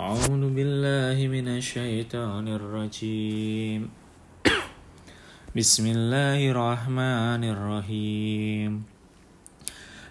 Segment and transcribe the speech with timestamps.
[0.00, 3.92] أعوذ بالله من الشيطان الرجيم.
[5.52, 8.70] بسم الله الرحمن الرحيم.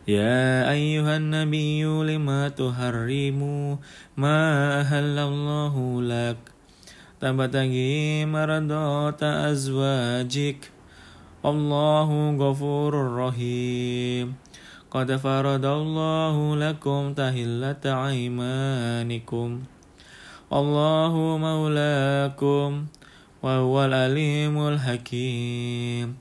[0.06, 3.42] يا أيها النبي لما تحرم
[4.14, 4.40] ما
[4.86, 6.38] أهل الله لك؟
[7.18, 10.62] تبتغي مرضات أزواجك.
[11.46, 14.38] الله غفور رحيم.
[14.92, 19.79] قد فرض الله لكم تهلة أيمانكم.
[20.50, 22.86] الله مولاكم
[23.44, 26.18] وهو العليم الحكيم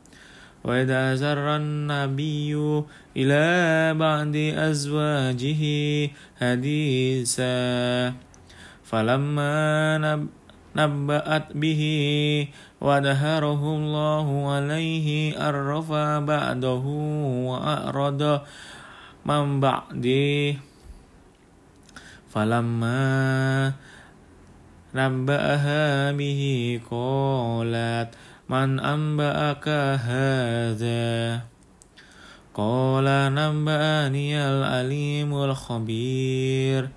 [0.64, 2.52] وإذا أسر النبي
[3.16, 3.44] إلى
[3.96, 5.62] بعد أزواجه
[6.40, 7.56] حديثا
[8.84, 9.48] فلما
[10.76, 11.82] نبأت به
[12.80, 15.08] ودهره الله عليه
[15.48, 15.88] أرف
[16.28, 16.84] بعده
[17.48, 18.22] وأعرض
[19.24, 20.56] من بعده
[22.28, 23.72] فلما
[24.95, 26.41] نبأها به
[26.91, 28.09] قالت
[28.49, 31.41] من أنبأك هذا
[32.53, 36.89] قال نبأني العليم الخبير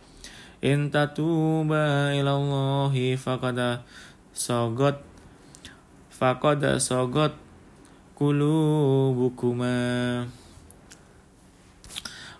[0.64, 3.81] إن تتوبا إلى الله فقد
[4.34, 5.00] صغت
[6.11, 7.34] فقد صغت
[8.17, 9.77] قلوبكما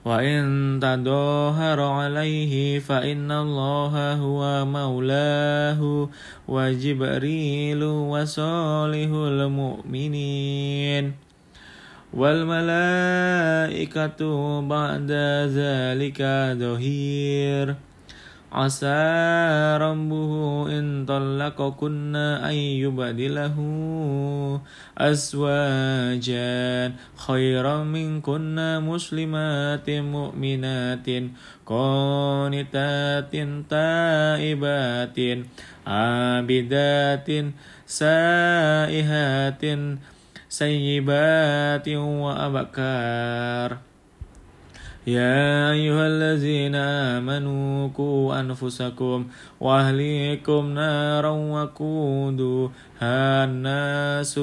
[0.06, 6.10] وإن تظاهر عليه فإن الله هو مولاه
[6.48, 11.14] وجبريل وصالح المؤمنين
[12.14, 13.02] والملائكة
[14.62, 15.12] بعد
[15.48, 16.22] ذلك
[16.60, 17.76] ظهير
[18.52, 19.00] عسى
[19.82, 20.34] ربه
[20.80, 23.56] إن طلقكن أن يبدله
[24.98, 31.08] أزواجا خيرا منكن مسلمات مؤمنات
[31.66, 33.34] قانتات
[33.70, 35.18] تائبات
[35.88, 37.30] عابدات
[37.88, 39.64] سائهات
[40.50, 43.91] سيبات وأبكار
[45.08, 49.28] يا أيها الذين آمنوا قوا أنفسكم
[49.60, 52.70] وأهليكم نارا وقودها
[53.44, 54.40] الناس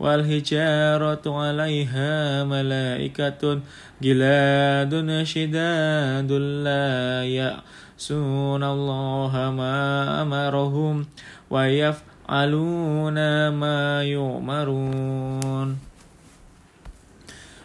[0.00, 3.60] والحجارة عليها ملائكة
[4.02, 6.32] جلاد شداد
[6.66, 9.78] لا يأسون الله ما
[10.22, 11.06] أمرهم
[11.50, 15.91] ويفعلون ما يؤمرون.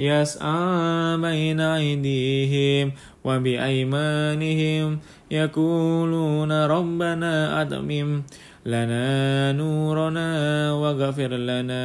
[0.00, 2.92] يسعى بين أيديهم
[3.24, 4.98] وبأيمانهم
[5.30, 8.22] يقولون ربنا أتمم
[8.66, 10.28] لنا نورنا
[10.72, 11.84] واغفر لنا.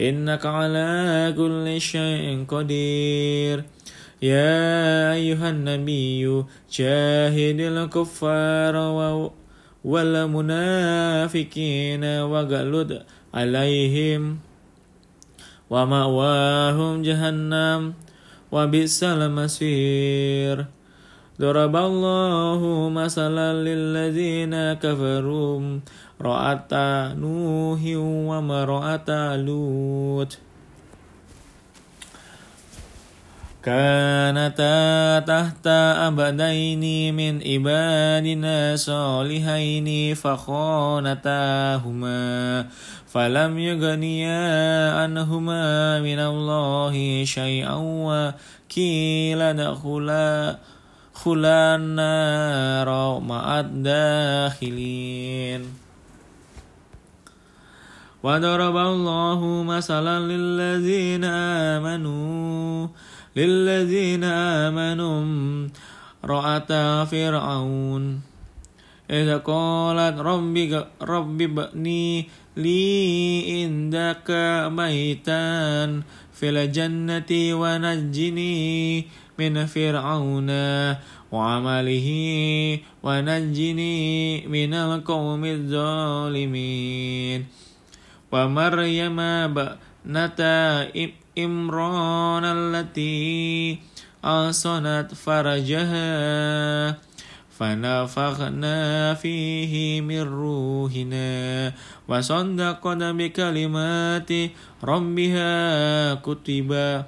[0.00, 3.64] إنك على كل شيء قدير.
[4.22, 6.44] يا أيها النبي
[6.78, 8.76] جاهد الكفار
[9.84, 11.24] والمنافقين
[12.04, 12.90] واغلد
[13.34, 14.38] عليهم.
[15.74, 17.80] ومأواهم جهنم
[18.54, 20.56] وبئس المصير
[21.40, 22.60] ضرب الله
[22.94, 25.80] مثلا للذين كفروا
[26.22, 26.72] رأت
[27.18, 27.80] نوح
[28.30, 30.32] ومرأة لوط
[33.64, 35.66] كانتا تحت
[36.04, 36.84] أبدين
[37.16, 42.22] من عبادنا صالحين فخانتاهما
[43.08, 50.58] فلم يغنيا عنهما من الله شيئا وكيل دخلا
[51.14, 55.64] خلا النار مع الداخلين.
[58.24, 61.24] وضرب الله مثلا للذين
[61.76, 62.88] آمنوا
[63.36, 65.68] للذين آمنوا
[66.24, 68.20] رأتا فرعون.
[69.10, 72.86] إذا قالت ربي ربي ابني لي
[73.52, 74.28] عندك
[74.72, 75.44] بيتا
[76.32, 79.04] في الجنة ونجني
[79.38, 80.50] من فرعون
[81.32, 82.08] وعمله
[83.02, 83.96] ونجني
[84.46, 87.40] من القوم الظالمين.
[88.32, 89.16] ومريم
[89.54, 90.40] بنت
[91.38, 93.78] إمران التي
[94.24, 96.98] أحصنت فرجها
[97.58, 101.72] فنفخنا فيه من روحنا
[102.08, 104.30] وصدقت بكلمات
[104.84, 105.54] ربها
[106.14, 107.04] كتبا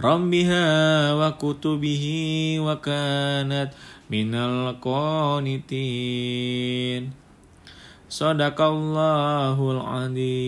[0.00, 0.68] ربها
[1.14, 2.06] وكتبه
[2.60, 3.70] وكانت
[4.10, 5.82] من القانتين.
[8.08, 10.36] صدق الله العظيم.